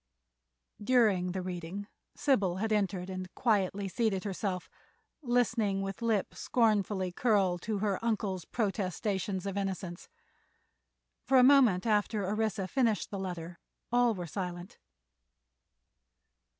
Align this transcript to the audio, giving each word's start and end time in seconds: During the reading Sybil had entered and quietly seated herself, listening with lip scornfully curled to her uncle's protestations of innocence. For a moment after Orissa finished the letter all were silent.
During 0.83 1.31
the 1.31 1.43
reading 1.43 1.85
Sybil 2.15 2.55
had 2.55 2.71
entered 2.73 3.07
and 3.07 3.31
quietly 3.35 3.87
seated 3.87 4.23
herself, 4.23 4.67
listening 5.21 5.83
with 5.83 6.01
lip 6.01 6.33
scornfully 6.33 7.11
curled 7.11 7.61
to 7.61 7.77
her 7.77 8.03
uncle's 8.03 8.43
protestations 8.43 9.45
of 9.45 9.57
innocence. 9.57 10.09
For 11.27 11.37
a 11.37 11.43
moment 11.43 11.85
after 11.85 12.25
Orissa 12.25 12.67
finished 12.67 13.11
the 13.11 13.19
letter 13.19 13.59
all 13.91 14.15
were 14.15 14.25
silent. 14.25 14.79